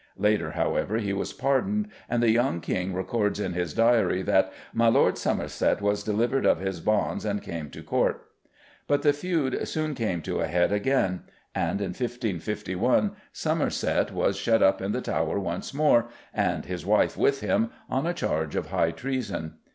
Later, 0.17 0.53
however, 0.53 0.97
he 0.97 1.13
was 1.13 1.31
pardoned, 1.31 1.87
and 2.09 2.23
the 2.23 2.31
young 2.31 2.59
King 2.59 2.91
records 2.91 3.39
in 3.39 3.53
his 3.53 3.75
diary 3.75 4.23
that 4.23 4.51
"My 4.73 4.87
Lorde 4.87 5.15
Somerset 5.15 5.79
was 5.79 6.03
delivered 6.03 6.43
of 6.43 6.59
his 6.59 6.79
bondes 6.81 7.23
and 7.23 7.39
came 7.39 7.69
to 7.69 7.83
Court." 7.83 8.25
But 8.87 9.03
the 9.03 9.13
feud 9.13 9.67
soon 9.67 9.93
came 9.93 10.23
to 10.23 10.39
a 10.39 10.47
head 10.47 10.71
again, 10.71 11.21
and 11.53 11.79
in 11.81 11.89
1551 11.89 13.11
Somerset 13.31 14.11
was 14.11 14.37
shut 14.37 14.63
up 14.63 14.81
in 14.81 14.91
the 14.91 15.01
Tower 15.01 15.37
once 15.39 15.71
more, 15.71 16.07
and 16.33 16.65
his 16.65 16.83
wife 16.83 17.15
with 17.15 17.41
him, 17.41 17.69
on 17.87 18.07
a 18.07 18.13
charge 18.15 18.55
of 18.55 18.69
high 18.71 18.89
treason. 18.89 19.53